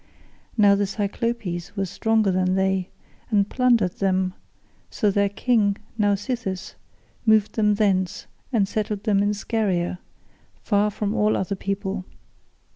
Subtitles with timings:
[0.57, 2.89] Now the Cyclopes were stronger than they
[3.29, 4.33] and plundered them,
[4.89, 6.73] so their king Nausithous
[7.23, 9.99] moved them thence and settled them in Scheria,
[10.63, 12.03] far from all other people.